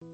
Kính 0.00 0.08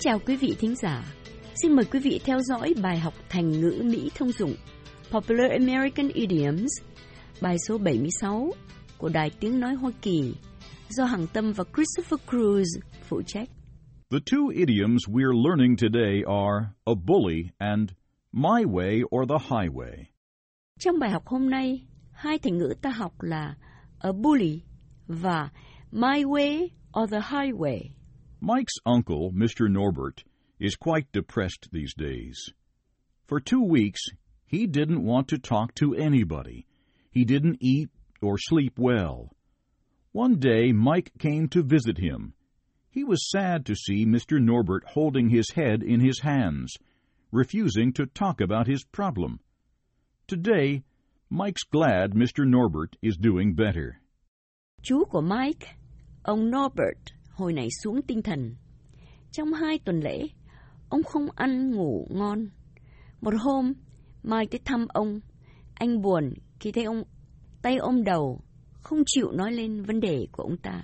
chào 0.00 0.18
quý 0.26 0.36
vị 0.36 0.56
thính 0.58 0.74
giả. 0.76 1.04
Xin 1.62 1.76
mời 1.76 1.84
quý 1.84 1.98
vị 1.98 2.20
theo 2.24 2.40
dõi 2.40 2.74
bài 2.82 2.98
học 2.98 3.14
thành 3.28 3.50
ngữ 3.50 3.82
Mỹ 3.84 4.10
thông 4.14 4.32
dụng 4.32 4.54
Popular 5.10 5.50
American 5.50 6.08
Idioms, 6.08 6.70
bài 7.40 7.56
số 7.68 7.78
76 7.78 8.52
của 8.98 9.08
Đài 9.08 9.30
Tiếng 9.40 9.60
Nói 9.60 9.74
Hoa 9.74 9.90
Kỳ 10.02 10.34
do 10.88 11.04
Hằng 11.04 11.26
Tâm 11.26 11.52
và 11.52 11.64
Christopher 11.74 12.20
Cruz 12.28 12.80
phụ 13.08 13.22
trách. 13.26 13.48
The 14.12 14.20
two 14.20 14.52
idioms 14.54 15.08
we're 15.08 15.34
learning 15.34 15.76
today 15.76 16.22
are 16.22 16.74
a 16.86 16.94
bully 16.94 17.52
and 17.58 17.94
my 18.30 18.66
way 18.66 19.02
or 19.10 19.24
the 19.24 19.38
highway. 19.38 20.10
Trong 20.78 20.98
bài 20.98 21.10
học 21.10 21.26
hôm 21.26 21.50
nay, 21.50 21.86
hai 22.12 22.38
thành 22.38 22.58
ngữ 22.58 22.74
ta 22.82 22.90
học 22.90 23.22
là 23.22 23.54
a 23.98 24.12
bully 24.12 24.64
và 25.08 25.48
my 25.90 26.24
way 26.24 26.72
or 26.92 27.06
the 27.06 27.20
highway. 27.20 27.94
Mike's 28.42 28.78
uncle, 28.84 29.32
Mr. 29.32 29.70
Norbert, 29.70 30.24
is 30.58 30.76
quite 30.76 31.10
depressed 31.12 31.70
these 31.72 31.94
days. 31.96 32.36
For 33.26 33.40
two 33.40 33.62
weeks, 33.62 34.00
he 34.44 34.66
didn't 34.66 35.06
want 35.06 35.28
to 35.28 35.38
talk 35.38 35.74
to 35.76 35.94
anybody. 35.94 36.66
He 37.10 37.24
didn't 37.24 37.56
eat 37.60 37.88
or 38.20 38.36
sleep 38.36 38.78
well. 38.78 39.30
One 40.12 40.34
day, 40.38 40.70
Mike 40.72 41.12
came 41.18 41.48
to 41.48 41.62
visit 41.62 41.96
him. 41.96 42.34
He 42.92 43.04
was 43.04 43.30
sad 43.30 43.64
to 43.66 43.74
see 43.74 44.04
Mr. 44.04 44.38
Norbert 44.38 44.84
holding 44.86 45.30
his 45.30 45.50
head 45.54 45.82
in 45.82 46.00
his 46.00 46.20
hands, 46.20 46.76
refusing 47.30 47.90
to 47.94 48.04
talk 48.04 48.42
about 48.42 48.66
his 48.66 48.84
problem. 48.84 49.40
Today, 50.28 50.82
Mike's 51.30 51.64
glad 51.70 52.12
Mr. 52.12 52.44
Norbert 52.44 52.96
is 53.00 53.16
doing 53.16 53.54
better. 53.54 53.98
Chú 54.82 55.04
của 55.04 55.20
Mike, 55.20 55.66
ông 56.22 56.50
Norbert, 56.50 57.12
hồi 57.30 57.52
này 57.52 57.68
xuống 57.82 58.02
tinh 58.02 58.22
thần. 58.22 58.54
Trong 59.30 59.52
hai 59.52 59.78
tuần 59.78 60.00
lễ, 60.00 60.28
ông 60.88 61.02
không 61.02 61.26
ăn 61.34 61.70
ngủ 61.70 62.06
ngon. 62.10 62.48
Một 63.20 63.34
hôm, 63.40 63.72
Mike 64.22 64.46
tới 64.50 64.60
thăm 64.64 64.86
ông. 64.88 65.20
Anh 65.74 66.02
buồn 66.02 66.34
khi 66.60 66.72
thấy 66.72 66.84
ông 66.84 67.02
tay 67.62 67.76
ôm 67.76 68.04
đầu, 68.04 68.40
không 68.72 69.02
chịu 69.06 69.30
nói 69.32 69.52
lên 69.52 69.82
vấn 69.82 70.00
đề 70.00 70.26
của 70.32 70.42
ông 70.42 70.56
ta. 70.56 70.82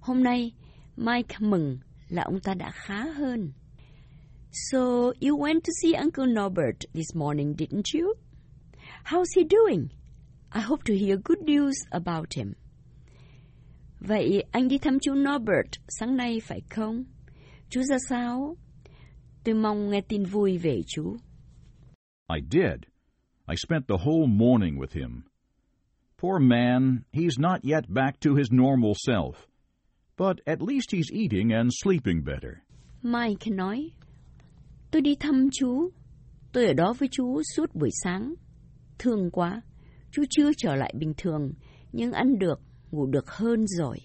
Hôm 0.00 0.22
nay, 0.22 0.52
Mike 0.96 1.36
mừng 1.40 1.78
là 2.08 2.22
ông 2.22 2.40
ta 2.40 2.54
đã 2.54 2.70
khá 2.70 3.04
hơn. 3.04 3.52
So, 4.52 5.12
you 5.20 5.36
went 5.38 5.60
to 5.60 5.72
see 5.82 5.92
Uncle 5.92 6.26
Norbert 6.26 6.78
this 6.94 7.14
morning, 7.14 7.54
didn't 7.56 7.94
you? 7.94 8.14
How's 9.04 9.36
he 9.36 9.42
doing? 9.44 9.88
I 10.50 10.60
hope 10.60 10.84
to 10.84 10.94
hear 10.94 11.18
good 11.24 11.42
news 11.42 11.74
about 11.90 12.34
him. 12.36 12.52
Vậy 14.00 14.44
anh 14.50 14.68
đi 14.68 14.78
thăm 14.78 14.98
chú 15.00 15.14
Norbert 15.14 15.70
sáng 15.88 16.16
nay 16.16 16.40
phải 16.40 16.60
không? 16.70 17.04
Chú 17.68 17.82
ra 17.82 17.96
sao? 18.08 18.56
Tôi 19.44 19.54
mong 19.54 19.90
nghe 19.90 20.00
tin 20.00 20.24
vui 20.24 20.58
về 20.58 20.80
chú. 20.86 21.16
I 22.28 22.40
did. 22.50 22.80
I 23.48 23.56
spent 23.56 23.88
the 23.88 23.96
whole 24.04 24.26
morning 24.26 24.78
with 24.78 24.92
him. 24.92 25.22
Poor 26.18 26.40
man, 26.40 27.02
he's 27.12 27.38
not 27.38 27.60
yet 27.62 27.84
back 27.88 28.20
to 28.20 28.34
his 28.34 28.52
normal 28.52 28.94
self. 29.06 29.46
But 30.18 30.36
at 30.46 30.62
least 30.62 30.92
he's 30.92 31.10
eating 31.12 31.52
and 31.52 31.70
sleeping 31.84 32.24
better. 32.24 32.52
Mike 33.02 33.50
nói, 33.50 33.90
tôi 34.90 35.02
đi 35.02 35.14
thăm 35.20 35.48
chú. 35.52 35.90
Tôi 36.52 36.66
ở 36.66 36.72
đó 36.72 36.94
với 36.98 37.08
chú 37.12 37.42
suốt 37.56 37.74
buổi 37.74 37.90
sáng. 38.04 38.34
Thương 38.98 39.30
quá, 39.30 39.62
chú 40.10 40.22
chưa 40.30 40.50
trở 40.56 40.74
lại 40.74 40.94
bình 40.98 41.12
thường, 41.16 41.52
nhưng 41.92 42.12
ăn 42.12 42.38
được, 42.38 42.60
ngủ 42.90 43.06
được 43.06 43.30
hơn 43.30 43.66
rồi. 43.66 43.98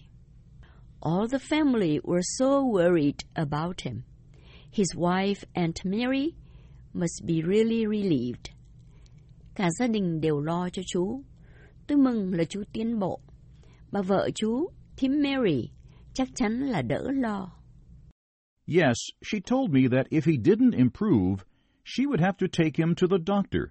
All 1.02 1.28
the 1.32 1.38
family 1.38 2.00
were 2.02 2.22
so 2.38 2.46
worried 2.46 3.18
about 3.34 3.82
him. 3.82 4.02
His 4.72 4.88
wife, 4.96 5.46
Aunt 5.54 5.86
Mary, 5.86 6.32
must 6.94 7.26
be 7.28 7.34
really 7.48 7.86
relieved. 7.86 8.52
Cả 9.56 9.70
gia 9.80 9.88
đình 9.88 10.22
đều 10.22 10.40
lo 10.40 10.70
cho 10.70 10.82
chú. 10.86 11.24
Tôi 11.88 11.98
mừng 11.98 12.34
là 12.34 12.44
chú 12.44 12.64
tiến 12.74 13.00
bộ. 13.00 13.20
Bà 13.92 14.02
vợ 14.02 14.30
chú, 14.36 14.68
thím 14.98 15.12
Mary, 15.24 15.70
chắc 16.14 16.28
chắn 16.36 16.60
là 16.60 16.82
đỡ 16.82 17.04
lo. 17.12 17.52
Yes, 18.68 18.98
she 19.22 19.40
told 19.40 19.72
me 19.72 19.82
that 19.92 20.10
if 20.10 20.22
he 20.26 20.38
didn't 20.38 20.78
improve, 20.78 21.44
she 21.84 22.06
would 22.06 22.22
have 22.22 22.38
to 22.38 22.48
take 22.48 22.78
him 22.78 22.96
to 22.96 23.08
the 23.08 23.18
doctor. 23.28 23.62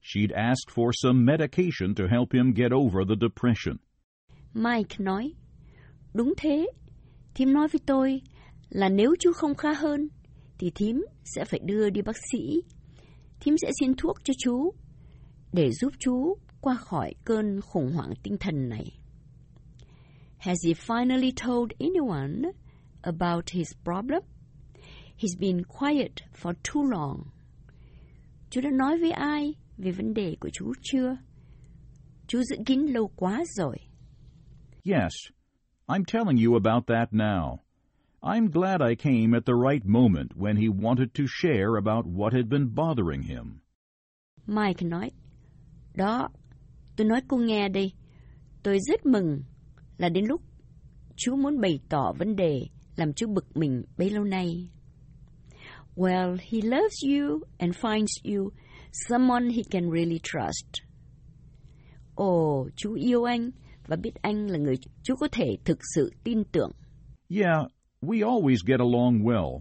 She'd 0.00 0.32
ask 0.32 0.70
for 0.74 0.90
some 0.92 1.24
medication 1.24 1.94
to 1.94 2.04
help 2.10 2.32
him 2.32 2.52
get 2.54 2.72
over 2.72 3.04
the 3.08 3.14
depression. 3.20 3.76
Mike 4.54 4.96
nói, 4.98 5.32
đúng 6.14 6.34
thế. 6.36 6.66
Thím 7.34 7.52
nói 7.52 7.68
với 7.68 7.80
tôi 7.86 8.20
là 8.68 8.88
nếu 8.88 9.14
chú 9.20 9.32
không 9.32 9.54
khá 9.54 9.72
hơn, 9.72 10.08
thì 10.58 10.70
thím 10.74 11.04
sẽ 11.24 11.44
phải 11.44 11.60
đưa 11.64 11.90
đi 11.90 12.02
bác 12.02 12.16
sĩ. 12.32 12.62
Thím 13.40 13.54
sẽ 13.62 13.70
xin 13.80 13.94
thuốc 13.98 14.16
cho 14.24 14.34
chú, 14.38 14.72
để 15.52 15.70
giúp 15.70 15.92
chú 15.98 16.34
qua 16.60 16.74
khỏi 16.74 17.14
cơn 17.24 17.60
khủng 17.60 17.92
hoảng 17.92 18.12
tinh 18.22 18.36
thần 18.40 18.68
này. 18.68 18.84
Has 20.42 20.60
he 20.64 20.74
finally 20.74 21.30
told 21.30 21.72
anyone 21.80 22.52
about 23.04 23.50
his 23.50 23.72
problem? 23.84 24.22
He's 25.16 25.36
been 25.36 25.62
quiet 25.62 26.22
for 26.32 26.52
too 26.64 26.82
long. 26.82 27.30
Chú 28.50 28.60
đã 28.60 28.70
nói 28.70 28.98
với 28.98 29.10
ai 29.10 29.54
về 29.78 29.90
vấn 29.90 30.14
đề 30.14 30.36
của 30.40 30.50
chú 30.52 30.72
chưa? 30.82 31.16
Chú 32.26 32.42
giữ 32.42 32.56
kín 32.66 32.86
lâu 32.86 33.10
quá 33.16 33.44
rồi. 33.56 33.76
Yes, 34.84 35.12
I'm 35.86 36.04
telling 36.04 36.36
you 36.44 36.56
about 36.56 36.86
that 36.86 37.12
now. 37.12 37.58
I'm 38.20 38.50
glad 38.50 38.80
I 38.80 38.94
came 38.96 39.36
at 39.36 39.46
the 39.46 39.54
right 39.70 39.84
moment 39.84 40.30
when 40.36 40.56
he 40.56 40.68
wanted 40.68 41.14
to 41.14 41.24
share 41.26 41.76
about 41.76 42.06
what 42.06 42.32
had 42.32 42.48
been 42.48 42.74
bothering 42.74 43.22
him. 43.22 43.60
Mike 44.46 44.86
nói, 44.86 45.10
đó, 45.94 46.28
tôi 46.96 47.06
nói 47.06 47.20
cô 47.28 47.36
nghe 47.36 47.68
đây. 47.68 47.92
Tôi 48.62 48.78
rất 48.88 49.06
mừng 49.06 49.42
là 50.02 50.08
đến 50.08 50.24
lúc 50.24 50.42
chú 51.16 51.36
muốn 51.36 51.60
bày 51.60 51.80
tỏ 51.88 52.12
vấn 52.18 52.36
đề 52.36 52.66
làm 52.96 53.12
chú 53.12 53.26
bực 53.26 53.56
mình 53.56 53.82
bấy 53.98 54.10
lâu 54.10 54.24
nay. 54.24 54.68
Well, 55.96 56.36
he 56.50 56.60
loves 56.62 57.04
you 57.04 57.40
and 57.58 57.76
finds 57.76 58.36
you 58.36 58.50
someone 59.08 59.50
he 59.50 59.62
can 59.70 59.90
really 59.90 60.18
trust. 60.22 60.84
Ồ, 62.14 62.68
chú 62.76 62.94
yêu 62.94 63.24
anh 63.24 63.50
và 63.86 63.96
biết 63.96 64.14
anh 64.22 64.46
là 64.46 64.58
người 64.58 64.74
chú 65.02 65.16
có 65.16 65.28
thể 65.32 65.56
thực 65.64 65.78
sự 65.94 66.12
tin 66.24 66.44
tưởng. 66.44 66.70
Yeah, 67.28 67.66
we 68.00 68.28
always 68.28 68.56
get 68.66 68.80
along 68.80 69.22
well. 69.22 69.60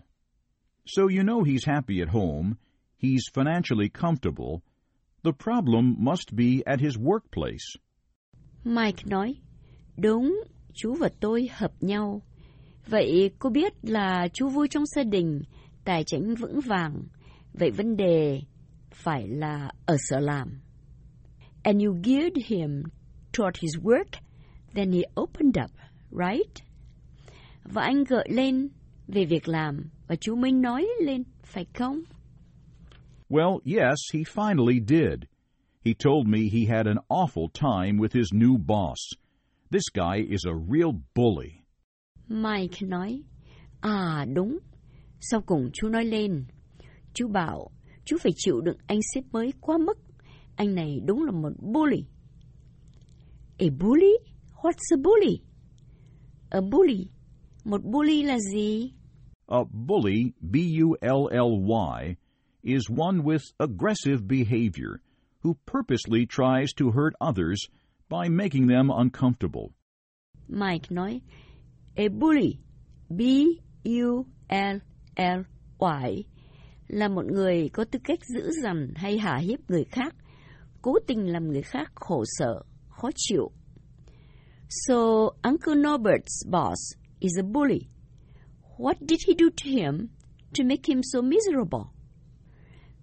So 0.85 1.01
you 1.01 1.23
know 1.23 1.43
he's 1.43 1.65
happy 1.73 1.99
at 1.99 2.09
home, 2.09 2.55
he's 3.03 3.21
financially 3.33 3.89
comfortable. 3.93 4.61
The 5.23 5.31
problem 5.43 5.95
must 5.97 6.33
be 6.33 6.63
at 6.65 6.79
his 6.79 6.97
workplace. 6.97 7.77
Mike 8.63 9.03
nói, 9.05 9.35
đúng, 10.01 10.43
chú 10.73 10.95
và 10.99 11.09
tôi 11.19 11.49
hợp 11.51 11.71
nhau. 11.79 12.21
Vậy 12.87 13.31
cô 13.39 13.49
biết 13.49 13.73
là 13.81 14.27
chú 14.33 14.49
vui 14.49 14.67
trong 14.67 14.85
gia 14.85 15.03
đình, 15.03 15.41
tài 15.85 16.03
chính 16.03 16.35
vững 16.35 16.59
vàng. 16.59 17.03
Vậy 17.53 17.71
vấn 17.71 17.97
đề 17.97 18.41
phải 18.93 19.27
là 19.27 19.71
ở 19.85 19.95
sở 20.09 20.19
làm. 20.19 20.61
And 21.63 21.83
you 21.83 21.93
geared 22.03 22.37
him 22.45 22.83
toward 23.33 23.51
his 23.61 23.75
work, 23.83 24.19
then 24.75 24.91
he 24.91 25.01
opened 25.21 25.57
up, 25.63 25.71
right? 26.11 26.51
Và 27.63 27.81
anh 27.81 28.03
gợi 28.03 28.27
lên 28.31 28.69
về 29.07 29.25
việc 29.25 29.47
làm, 29.47 29.89
và 30.07 30.15
chú 30.15 30.35
mới 30.35 30.51
nói 30.51 30.87
lên, 31.01 31.23
phải 31.43 31.65
không? 31.73 32.01
Well, 33.29 33.59
yes, 33.65 33.99
he 34.13 34.19
finally 34.19 34.79
did. 34.87 35.23
He 35.85 35.93
told 35.93 36.27
me 36.27 36.39
he 36.39 36.75
had 36.75 36.85
an 36.85 36.97
awful 37.07 37.47
time 37.53 37.99
with 37.99 38.13
his 38.13 38.33
new 38.33 38.57
boss. 38.57 39.13
This 39.71 39.83
guy 39.93 40.17
is 40.29 40.45
a 40.45 40.53
real 40.53 40.91
bully. 41.15 41.63
Mike 42.27 42.81
nói, 42.81 43.23
à 43.81 44.25
đúng. 44.33 44.59
Sau 45.19 45.41
cùng 45.41 45.69
chú 45.73 45.89
nói 45.89 46.05
lên, 46.05 46.45
chú 47.13 47.27
bảo 47.27 47.71
chú 48.05 48.17
phải 48.19 48.31
chịu 48.35 48.61
đựng 48.61 48.77
anh 48.87 48.99
sếp 49.13 49.23
mới 49.31 49.53
quá 49.61 49.77
mức. 49.77 49.97
Anh 50.55 50.75
này 50.75 50.99
đúng 51.05 51.23
là 51.23 51.31
một 51.31 51.53
bully. 51.59 52.05
A 53.59 53.65
bully? 53.79 54.17
What's 54.61 54.91
a 54.91 54.97
bully? 54.97 55.41
A 56.49 56.61
bully. 56.61 57.07
Một 57.65 57.83
bully 57.83 58.23
là 58.23 58.37
gì? 58.53 58.93
A 59.47 59.63
bully, 59.71 60.31
B-U-L-L-Y, 60.41 62.15
is 62.63 62.89
one 62.89 63.23
with 63.23 63.41
aggressive 63.57 64.27
behavior 64.27 64.99
who 65.43 65.55
purposely 65.65 66.25
tries 66.25 66.73
to 66.77 66.91
hurt 66.91 67.13
others 67.21 67.69
by 68.11 68.29
making 68.29 68.67
them 68.67 68.89
uncomfortable. 68.89 69.69
Mike 70.49 70.91
nói, 70.91 71.21
a 71.95 72.09
bully, 72.09 72.57
B-U-L-L-Y, 73.09 74.23
là 76.87 77.07
một 77.07 77.25
người 77.25 77.69
có 77.69 77.83
tư 77.83 77.99
cách 78.03 78.19
giữ 78.25 78.51
dằn 78.63 78.93
hay 78.95 79.17
hà 79.17 79.37
hiếp 79.37 79.69
người 79.69 79.83
khác, 79.83 80.15
cố 80.81 80.93
tình 81.07 81.31
làm 81.31 81.47
người 81.47 81.61
khác 81.61 81.91
khổ 81.95 82.23
sở, 82.27 82.61
khó 82.89 83.09
chịu. 83.15 83.51
So, 84.69 84.95
Uncle 85.41 85.75
Norbert's 85.75 86.45
boss 86.49 86.95
is 87.19 87.37
a 87.39 87.43
bully. 87.43 87.87
What 88.77 88.95
did 88.99 89.19
he 89.27 89.33
do 89.39 89.45
to 89.49 89.69
him 89.69 90.07
to 90.57 90.63
make 90.63 90.83
him 90.87 91.01
so 91.03 91.21
miserable? 91.21 91.91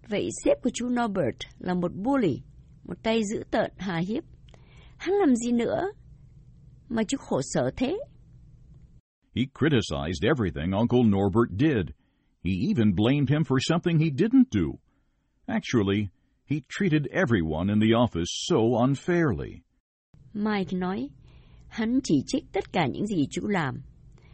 Vậy 0.08 0.28
sếp 0.44 0.62
của 0.62 0.70
chú 0.74 0.88
Norbert 0.88 1.38
là 1.58 1.74
một 1.74 1.92
bully, 1.94 2.42
một 2.84 3.02
tay 3.02 3.22
dữ 3.24 3.44
tợn 3.50 3.72
hà 3.76 3.96
hiếp. 3.96 4.24
Hắn 4.98 5.14
làm 5.14 5.36
gì 5.36 5.52
nữa 5.52 5.90
mà 6.88 7.02
chú 7.04 7.16
khổ 7.18 7.40
sở 7.42 7.70
thế? 7.76 7.98
He 9.36 9.42
criticized 9.54 10.24
everything 10.24 10.72
Uncle 10.72 11.02
Norbert 11.02 11.50
did. 11.58 11.94
He 12.44 12.52
even 12.68 12.94
blamed 12.94 13.30
him 13.30 13.42
for 13.44 13.58
something 13.60 13.98
he 13.98 14.10
didn't 14.10 14.50
do. 14.50 14.78
Actually, 15.46 16.08
he 16.46 16.56
treated 16.68 17.06
everyone 17.12 17.68
in 17.68 17.80
the 17.80 17.94
office 17.94 18.30
so 18.48 18.56
unfairly. 18.56 19.60
Mike 20.34 20.76
nói, 20.76 21.08
hắn 21.68 22.00
chỉ 22.04 22.22
trích 22.26 22.44
tất 22.52 22.72
cả 22.72 22.86
những 22.86 23.06
gì 23.06 23.26
chú 23.30 23.46
làm. 23.46 23.82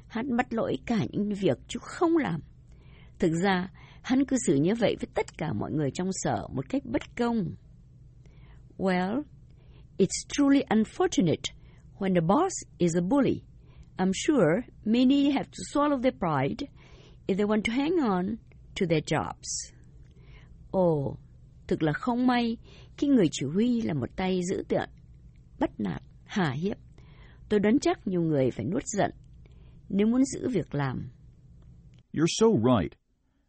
Hắn 0.08 0.36
bắt 0.36 0.52
lỗi 0.52 0.76
cả 0.86 0.98
những 1.12 1.34
việc 1.34 1.58
chú 1.68 1.80
không 1.82 2.16
làm. 2.16 2.40
Thực 3.18 3.32
ra, 3.42 3.68
hắn 4.02 4.24
cư 4.24 4.36
xử 4.46 4.54
như 4.54 4.74
vậy 4.74 4.96
với 5.00 5.08
tất 5.14 5.38
cả 5.38 5.52
mọi 5.52 5.72
người 5.72 5.90
trong 5.94 6.08
sở 6.12 6.46
một 6.52 6.68
cách 6.68 6.82
bất 6.84 7.02
công. 7.16 7.54
Well, 8.78 9.22
it's 9.98 10.24
truly 10.28 10.64
unfortunate 10.70 11.52
when 11.98 12.14
the 12.14 12.20
boss 12.20 12.52
is 12.78 12.94
a 12.96 13.02
bully. 13.02 13.44
I'm 13.98 14.12
sure 14.12 14.64
many 14.84 15.30
have 15.30 15.50
to 15.50 15.64
swallow 15.70 15.98
their 15.98 16.12
pride 16.12 16.68
if 17.28 17.36
they 17.36 17.44
want 17.44 17.64
to 17.64 17.72
hang 17.72 18.00
on 18.00 18.38
to 18.74 18.86
their 18.86 19.00
jobs. 19.00 19.72
Ồ, 20.72 21.16
thực 21.66 21.82
là 21.82 21.92
không 21.92 22.26
may 22.26 22.56
khi 22.96 23.06
người 23.06 23.28
chỉ 23.30 23.46
huy 23.46 23.80
là 23.80 23.94
một 23.94 24.16
tay 24.16 24.40
giữ 24.50 24.64
tợn, 24.68 24.88
bắt 25.58 25.70
nạt, 25.80 26.02
hà 26.24 26.50
hiếp. 26.50 26.76
Tôi 27.48 27.60
đoán 27.60 27.78
chắc 27.78 28.06
nhiều 28.06 28.22
người 28.22 28.50
phải 28.50 28.64
nuốt 28.64 28.82
giận 28.86 29.10
nếu 29.88 30.06
muốn 30.06 30.24
giữ 30.24 30.48
việc 30.48 30.74
làm. 30.74 31.10
You're 32.12 32.26
so 32.28 32.46
right. 32.46 32.92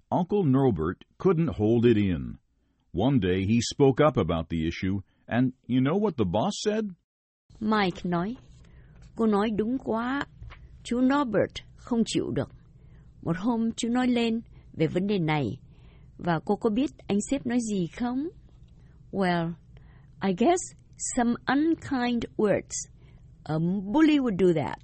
Uncle 0.09 0.43
Norbert 0.43 0.97
couldn't 1.17 1.49
hold 1.57 1.85
it 1.85 1.97
in. 1.97 2.35
One 2.93 3.19
day 3.19 3.45
he 3.45 3.59
spoke 3.61 3.99
up 4.07 4.17
about 4.17 4.49
the 4.49 4.65
issue, 4.65 5.01
and 5.27 5.51
you 5.67 5.79
know 5.79 5.99
what 5.99 6.11
the 6.17 6.25
boss 6.25 6.53
said? 6.65 6.85
Mike 7.59 8.01
nói, 8.03 8.35
cô 9.15 9.25
nói 9.25 9.49
đúng 9.57 9.77
quá, 9.77 10.25
chú 10.83 11.01
Norbert 11.01 11.53
không 11.75 12.03
chịu 12.05 12.31
được. 12.31 12.49
Một 13.21 13.37
hôm 13.37 13.71
chú 13.71 13.89
nói 13.89 14.07
lên 14.07 14.41
về 14.73 14.87
vấn 14.87 15.07
đề 15.07 15.19
này, 15.19 15.57
và 16.17 16.39
cô 16.45 16.55
có 16.55 16.69
biết 16.69 16.91
anh 17.07 17.17
sếp 17.29 17.45
nói 17.45 17.59
gì 17.61 17.87
không? 17.87 18.27
Well, 19.11 19.51
I 20.27 20.33
guess 20.37 20.61
some 21.15 21.33
unkind 21.45 22.23
words. 22.37 22.89
A 23.43 23.59
bully 23.93 24.17
would 24.19 24.37
do 24.37 24.61
that. 24.61 24.79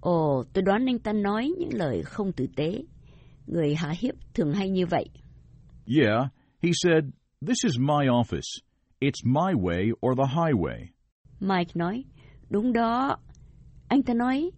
Ồ, 0.00 0.44
tôi 0.52 0.62
đoán 0.62 0.86
anh 0.86 0.98
ta 0.98 1.12
nói 1.12 1.50
những 1.58 1.74
lời 1.74 2.02
không 2.02 2.32
tử 2.32 2.46
tế. 2.56 2.82
Người 3.46 3.74
hạ 3.74 3.94
hiếp 4.00 4.14
thường 4.34 4.52
hay 4.52 4.70
như 4.70 4.86
vậy. 4.86 5.04
Yeah, 5.86 6.28
he 6.62 6.70
said, 6.82 7.04
This 7.46 7.64
is 7.64 7.78
my 7.78 8.06
office. 8.06 8.60
It's 9.00 9.24
my 9.24 9.54
way 9.54 9.92
or 10.02 10.14
the 10.14 10.26
highway. 10.26 10.90
Mike 11.40 11.74
nói, 11.74 12.04
đúng 12.50 12.72
đó. 12.72 13.16
Anh 13.88 14.02
ta 14.02 14.14
nói, 14.14 14.50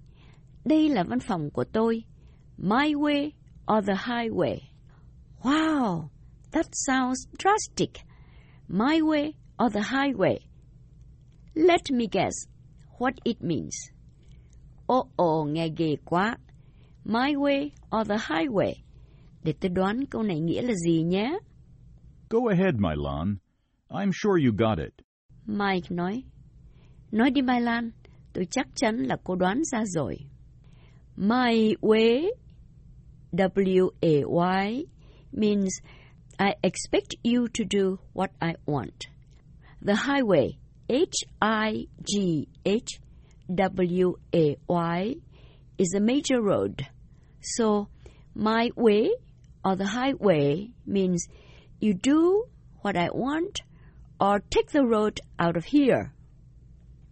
đây 0.64 0.88
là 0.88 1.04
văn 1.04 1.20
phòng 1.20 1.50
của 1.50 1.64
tôi. 1.64 2.04
My 2.58 2.94
way 2.94 3.30
or 3.76 3.86
the 3.86 3.94
highway. 3.94 4.58
Wow, 5.42 6.08
that 6.52 6.66
sounds 6.72 7.26
drastic. 7.38 7.90
My 8.68 9.00
way 9.00 9.32
or 9.58 9.72
the 9.72 9.80
highway. 9.80 10.38
Let 11.54 11.90
me 11.90 12.06
guess 12.12 12.34
what 12.98 13.14
it 13.24 13.36
means. 13.40 13.74
Ồ 14.86 15.08
ồ, 15.16 15.44
nghe 15.44 15.68
ghê 15.76 15.96
quá. 16.04 16.36
My 17.04 17.34
way 17.34 17.70
or 17.98 18.08
the 18.08 18.16
highway. 18.16 18.72
Để 19.42 19.52
tôi 19.60 19.68
đoán 19.68 20.06
câu 20.10 20.22
này 20.22 20.40
nghĩa 20.40 20.62
là 20.62 20.74
gì 20.74 21.02
nhé. 21.02 21.38
Go 22.30 22.38
ahead, 22.48 22.74
Milan. 22.74 23.36
I'm 23.94 24.10
sure 24.12 24.38
you 24.38 24.52
got 24.52 24.78
it. 24.78 24.92
Mike 25.46 25.90
nói. 25.90 26.24
Nói 27.10 27.30
đi 27.30 27.42
Mai 27.42 27.60
Lan, 27.60 27.90
tôi 28.32 28.46
chắc 28.50 28.66
chắn 28.74 28.96
là 28.96 29.16
cô 29.24 29.34
đoán 29.36 29.62
ra 29.64 29.84
rồi. 29.84 30.16
My 31.16 31.74
way, 31.80 32.30
W-A-Y, 33.32 34.84
means 35.32 35.80
I 36.38 36.54
expect 36.62 37.14
you 37.22 37.48
to 37.54 37.64
do 37.64 37.98
what 38.14 38.30
I 38.40 38.54
want. 38.66 39.08
The 39.82 39.94
highway, 39.94 40.58
H-I-G-H-W-A-Y, 40.88 41.94
is 45.78 45.94
a 45.94 46.00
major 46.00 46.40
road. 46.40 46.86
So, 47.42 47.88
my 48.34 48.70
way 48.76 49.10
or 49.64 49.76
the 49.76 49.86
highway 49.86 50.70
means 50.86 51.28
you 51.80 51.94
do 51.94 52.44
what 52.82 52.96
I 52.96 53.08
want 53.12 53.60
or 54.22 54.38
take 54.50 54.70
the 54.72 54.82
road 54.82 55.20
out 55.46 55.56
of 55.56 55.64
here. 55.64 56.10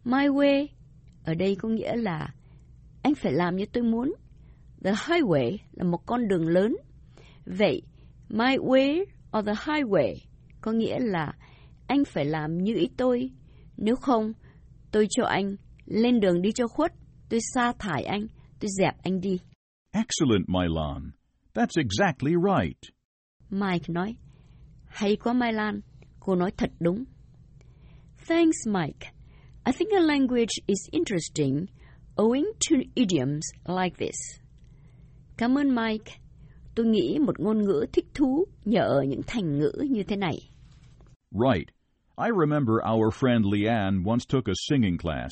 My 0.05 0.29
way 0.29 0.67
ở 1.25 1.35
đây 1.35 1.57
có 1.57 1.69
nghĩa 1.69 1.97
là 1.97 2.35
anh 3.03 3.15
phải 3.15 3.33
làm 3.33 3.57
như 3.57 3.65
tôi 3.73 3.85
muốn. 3.85 4.15
The 4.85 4.93
highway 4.93 5.57
là 5.73 5.85
một 5.85 6.07
con 6.07 6.29
đường 6.29 6.49
lớn. 6.49 6.77
Vậy, 7.47 7.83
my 8.29 8.57
way 8.57 9.05
or 9.39 9.47
the 9.47 9.53
highway 9.53 10.15
có 10.61 10.73
nghĩa 10.73 10.99
là 10.99 11.33
anh 11.87 12.05
phải 12.05 12.25
làm 12.25 12.59
như 12.59 12.75
ý 12.75 12.89
tôi. 12.97 13.31
Nếu 13.77 13.97
không, 13.97 14.33
tôi 14.91 15.07
cho 15.11 15.25
anh 15.25 15.57
lên 15.87 16.21
đường 16.21 16.43
đi 16.43 16.53
cho 16.53 16.69
khuất. 16.69 16.93
Tôi 17.29 17.41
sa 17.55 17.73
thải 17.79 18.05
anh, 18.05 18.27
tôi 18.61 18.69
dẹp 18.79 18.95
anh 19.03 19.21
đi. 19.21 19.39
Excellent, 19.93 20.49
Milan. 20.49 21.11
That's 21.55 21.77
exactly 21.77 22.33
right. 22.33 22.95
Mike 23.51 23.89
nói, 23.89 24.17
hay 24.87 25.17
quá 25.17 25.33
Mai 25.33 25.53
Lan, 25.53 25.81
cô 26.21 26.35
nói 26.35 26.51
thật 26.57 26.71
đúng. 26.81 27.05
Thanks, 28.27 28.67
Mike. 28.67 29.13
I 29.67 29.73
think 29.73 29.93
a 29.93 30.01
language 30.01 30.55
is 30.67 30.89
interesting 30.93 31.67
owing 32.17 32.47
to 32.69 32.77
idioms 32.95 33.45
like 33.67 33.97
this. 33.99 34.17
Cảm 35.37 35.59
ơn 35.59 35.75
Mike. 35.75 36.13
Tôi 36.75 36.87
nghĩ 36.87 37.19
một 37.19 37.41
ngôn 37.41 37.65
ngữ 37.65 37.87
thích 37.93 38.07
thú 38.15 38.45
nhờ 38.65 39.03
những 39.09 39.23
thành 39.27 39.59
ngữ 39.59 39.73
như 39.91 40.03
thế 40.03 40.17
này. 40.17 40.50
Right. 41.31 41.71
I 42.19 42.29
remember 42.29 42.75
our 42.83 43.11
friend 43.11 43.45
Leanne 43.45 44.05
once 44.05 44.27
took 44.27 44.49
a 44.49 44.55
singing 44.69 44.99
class. 44.99 45.31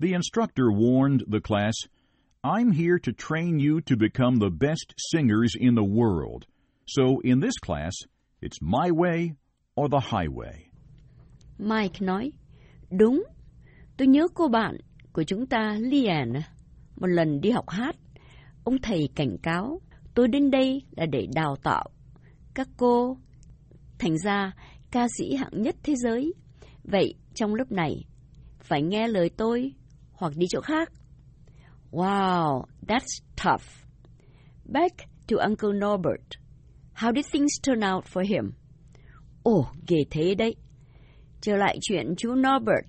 The 0.00 0.12
instructor 0.12 0.70
warned 0.70 1.24
the 1.32 1.40
class, 1.40 1.74
I'm 2.42 2.72
here 2.72 2.98
to 2.98 3.12
train 3.12 3.58
you 3.58 3.80
to 3.82 3.96
become 3.96 4.36
the 4.36 4.50
best 4.50 4.94
singers 4.96 5.54
in 5.54 5.74
the 5.74 5.84
world. 5.84 6.46
So 6.86 7.20
in 7.22 7.40
this 7.40 7.58
class, 7.58 7.92
it's 8.40 8.58
my 8.62 8.90
way 8.90 9.34
or 9.80 9.90
the 9.92 9.98
highway. 10.10 10.54
Mike 11.58 12.00
nói, 12.00 12.32
đúng, 12.90 13.24
tôi 13.96 14.08
nhớ 14.08 14.28
cô 14.34 14.48
bạn 14.48 14.76
của 15.12 15.22
chúng 15.22 15.46
ta, 15.46 15.76
Lian, 15.80 16.32
một 16.96 17.06
lần 17.06 17.40
đi 17.40 17.50
học 17.50 17.68
hát. 17.68 17.96
Ông 18.64 18.78
thầy 18.82 19.08
cảnh 19.14 19.36
cáo, 19.42 19.80
tôi 20.14 20.28
đến 20.28 20.50
đây 20.50 20.82
là 20.96 21.06
để 21.06 21.26
đào 21.34 21.56
tạo 21.62 21.90
các 22.54 22.68
cô. 22.76 23.16
Thành 23.98 24.18
ra, 24.18 24.52
ca 24.90 25.06
sĩ 25.18 25.34
hạng 25.34 25.62
nhất 25.62 25.76
thế 25.82 25.94
giới. 25.96 26.34
Vậy, 26.84 27.14
trong 27.34 27.54
lúc 27.54 27.72
này, 27.72 28.04
phải 28.60 28.82
nghe 28.82 29.08
lời 29.08 29.30
tôi 29.36 29.72
hoặc 30.12 30.32
đi 30.36 30.46
chỗ 30.50 30.60
khác. 30.60 30.92
Wow, 31.90 32.64
that's 32.86 33.20
tough. 33.44 33.64
Back 34.64 34.96
to 35.28 35.36
Uncle 35.36 35.72
Norbert. 35.72 36.30
How 36.94 37.12
did 37.14 37.26
things 37.32 37.52
turn 37.66 37.80
out 37.94 38.04
for 38.04 38.24
him? 38.24 38.59
Ồ, 39.42 39.66
ghê 39.88 39.98
thế 40.10 40.34
đấy. 40.34 40.56
Trở 41.40 41.56
lại 41.56 41.78
chuyện 41.82 42.14
chú 42.16 42.34
Norbert, 42.34 42.88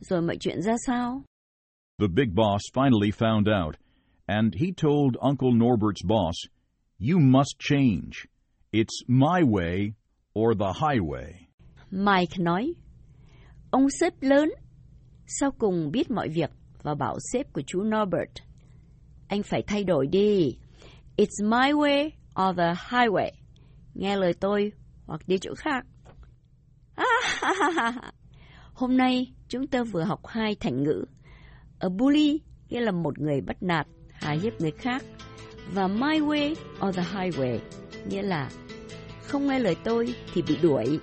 rồi 0.00 0.22
mọi 0.22 0.36
chuyện 0.40 0.62
ra 0.62 0.74
sao? 0.86 1.22
The 1.98 2.06
big 2.08 2.34
boss 2.34 2.62
finally 2.74 3.10
found 3.10 3.64
out, 3.64 3.74
and 4.26 4.54
he 4.54 4.66
told 4.76 5.16
Uncle 5.20 5.50
Norbert's 5.50 6.02
boss, 6.04 6.36
You 6.98 7.18
must 7.18 7.56
change. 7.58 8.26
It's 8.72 9.04
my 9.06 9.42
way 9.42 9.92
or 10.34 10.58
the 10.58 10.72
highway. 10.80 11.32
Mike 11.90 12.38
nói, 12.38 12.74
ông 13.70 13.86
sếp 14.00 14.12
lớn, 14.22 14.50
sau 15.26 15.50
cùng 15.58 15.90
biết 15.90 16.10
mọi 16.10 16.28
việc 16.28 16.50
và 16.82 16.94
bảo 16.94 17.16
sếp 17.32 17.52
của 17.52 17.62
chú 17.66 17.82
Norbert, 17.82 18.32
anh 19.28 19.42
phải 19.42 19.62
thay 19.66 19.84
đổi 19.84 20.06
đi. 20.06 20.56
It's 21.16 21.48
my 21.48 21.72
way 21.72 22.10
or 22.48 22.56
the 22.56 22.74
highway. 22.90 23.30
Nghe 23.94 24.16
lời 24.16 24.34
tôi 24.40 24.72
hoặc 25.06 25.20
đi 25.26 25.38
chỗ 25.38 25.54
khác. 25.54 25.86
Hôm 28.74 28.96
nay 28.96 29.32
chúng 29.48 29.66
ta 29.66 29.82
vừa 29.82 30.02
học 30.02 30.26
hai 30.26 30.56
thành 30.60 30.82
ngữ. 30.82 31.04
A 31.78 31.88
bully 31.88 32.40
nghĩa 32.68 32.80
là 32.80 32.92
một 32.92 33.18
người 33.18 33.40
bắt 33.40 33.62
nạt, 33.62 33.86
hà 34.12 34.32
hiếp 34.32 34.60
người 34.60 34.70
khác. 34.70 35.02
và 35.72 35.88
My 35.88 36.20
Way 36.20 36.54
or 36.88 36.96
the 36.96 37.02
Highway, 37.02 37.58
nghĩa 38.08 38.22
là 38.22 38.50
không 39.22 39.46
nghe 39.46 39.58
lời 39.58 39.76
tôi 39.84 40.14
thì 40.34 40.42
bị 40.42 40.56
đuổi. 40.62 41.00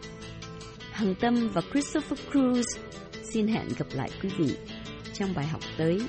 Hằng 0.91 1.15
Tâm 1.15 1.49
và 1.53 1.61
Christopher 1.71 2.19
Cruz 2.31 2.63
xin 3.23 3.47
hẹn 3.47 3.67
gặp 3.77 3.87
lại 3.93 4.09
quý 4.23 4.29
vị 4.37 4.57
trong 5.13 5.33
bài 5.35 5.47
học 5.47 5.61
tới. 5.77 6.01